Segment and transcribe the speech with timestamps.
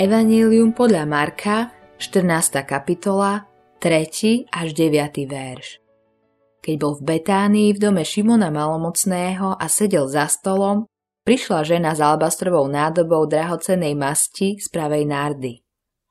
[0.00, 1.68] Evangelium podľa Marka,
[2.00, 2.64] 14.
[2.64, 3.44] kapitola,
[3.76, 4.48] 3.
[4.48, 5.28] až 9.
[5.28, 5.84] verš.
[6.64, 10.88] Keď bol v Betánii v dome Šimona Malomocného a sedel za stolom,
[11.28, 15.60] prišla žena s alabastrovou nádobou drahocenej masti z pravej nárdy.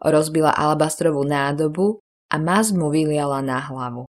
[0.00, 2.00] Rozbila alabastrovú nádobu
[2.32, 4.08] a masť mu vyliala na hlavu.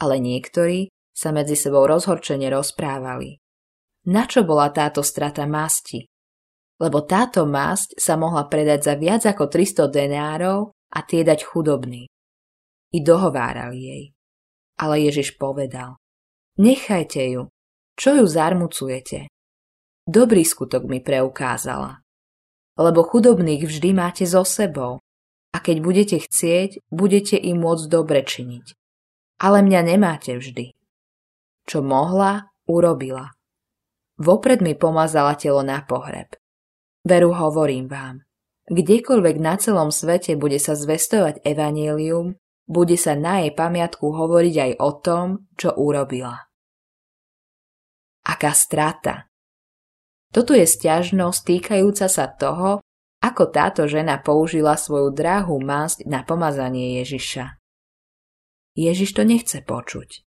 [0.00, 3.36] Ale niektorí sa medzi sebou rozhorčene rozprávali.
[4.08, 6.08] Na čo bola táto strata masti?
[6.80, 12.08] Lebo táto masť sa mohla predať za viac ako 300 denárov a tie dať chudobný.
[12.92, 14.04] I dohovárali jej.
[14.80, 16.00] Ale Ježiš povedal,
[16.60, 17.42] nechajte ju,
[17.96, 19.28] čo ju zarmucujete?
[20.02, 22.02] Dobrý skutok mi preukázala.
[22.74, 24.98] Lebo chudobných vždy máte so sebou
[25.52, 28.66] a keď budete chcieť, budete im môcť dobre činiť.
[29.44, 30.72] Ale mňa nemáte vždy.
[31.68, 33.30] Čo mohla, urobila.
[34.18, 36.34] Vopred mi pomazala telo na pohreb.
[37.02, 38.22] Veru hovorím vám,
[38.70, 42.38] kdekoľvek na celom svete bude sa zvestovať evanielium,
[42.70, 45.26] bude sa na jej pamiatku hovoriť aj o tom,
[45.58, 46.46] čo urobila.
[48.22, 49.26] Aká strata!
[50.30, 52.80] Toto je stiažnosť týkajúca sa toho,
[53.18, 57.58] ako táto žena použila svoju drahú masť na pomazanie Ježiša.
[58.78, 60.31] Ježiš to nechce počuť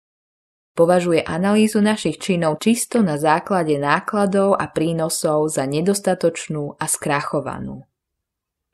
[0.79, 7.83] považuje analýzu našich činov čisto na základe nákladov a prínosov za nedostatočnú a skrachovanú.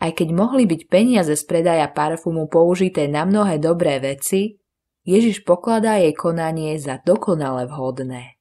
[0.05, 4.61] Aj keď mohli byť peniaze z predaja parfumu použité na mnohé dobré veci,
[5.09, 8.37] Ježiš pokladá jej konanie za dokonale vhodné.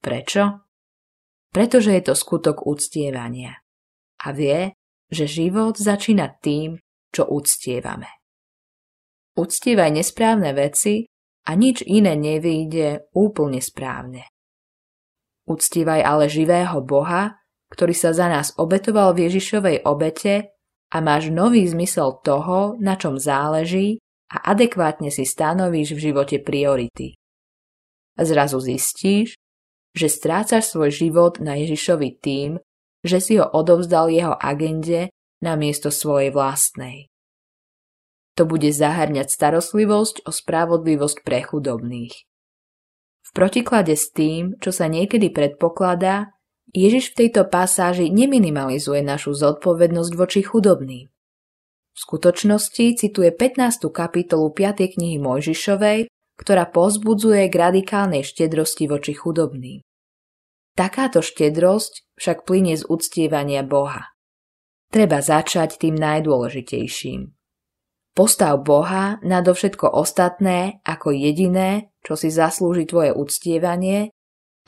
[0.00, 0.64] Prečo?
[1.52, 3.60] Pretože je to skutok uctievania.
[4.24, 4.72] A vie,
[5.12, 6.80] že život začína tým,
[7.12, 8.08] čo uctievame.
[9.36, 11.11] Uctievaj nesprávne veci
[11.46, 14.30] a nič iné nevyjde úplne správne.
[15.46, 17.42] Uctívaj ale živého Boha,
[17.74, 20.54] ktorý sa za nás obetoval v Ježišovej obete
[20.92, 23.98] a máš nový zmysel toho, na čom záleží
[24.30, 27.18] a adekvátne si stanovíš v živote priority.
[28.16, 29.34] Zrazu zistíš,
[29.92, 32.50] že strácaš svoj život na Ježišovi tým,
[33.02, 35.10] že si ho odovzdal jeho agende
[35.42, 37.11] na miesto svojej vlastnej.
[38.32, 42.14] To bude zahrňať starostlivosť o spravodlivosť pre chudobných.
[43.22, 46.32] V protiklade s tým, čo sa niekedy predpokladá,
[46.72, 51.12] Ježiš v tejto pasáži neminimalizuje našu zodpovednosť voči chudobným.
[51.92, 53.92] V skutočnosti cituje 15.
[53.92, 54.96] kapitolu 5.
[54.96, 56.08] knihy Mojžišovej,
[56.40, 59.84] ktorá pozbudzuje k radikálnej štedrosti voči chudobným.
[60.72, 64.16] Takáto štedrosť však plynie z uctievania Boha.
[64.88, 67.28] Treba začať tým najdôležitejším–
[68.12, 74.12] Postav Boha nadovšetko ostatné ako jediné, čo si zaslúži tvoje uctievanie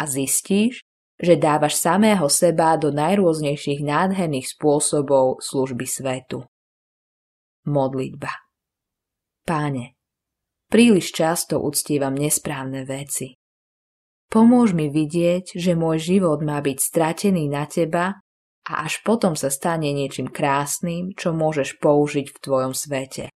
[0.01, 0.81] a zistíš,
[1.21, 6.49] že dávaš samého seba do najrôznejších nádherných spôsobov služby svetu.
[7.69, 8.33] Modlitba
[9.45, 9.93] Páne,
[10.73, 13.37] príliš často uctievam nesprávne veci.
[14.33, 18.25] Pomôž mi vidieť, že môj život má byť stratený na teba
[18.65, 23.34] a až potom sa stane niečím krásnym, čo môžeš použiť v tvojom svete.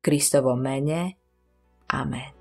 [0.00, 1.16] Kristovo mene.
[1.88, 2.39] Amen.